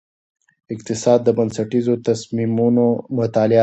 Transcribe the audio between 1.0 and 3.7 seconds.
د بنسټیزو تصمیمونو مطالعه ده.